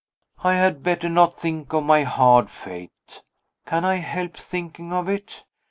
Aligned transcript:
I 0.43 0.55
had 0.55 0.81
better 0.81 1.07
not 1.09 1.35
think 1.39 1.73
of 1.73 1.83
my 1.83 2.01
hard 2.01 2.49
fate. 2.49 3.21
Can 3.67 3.85
I 3.85 3.97
help 3.97 4.35
thinking 4.35 4.91
of 4.91 5.07
it? 5.07 5.43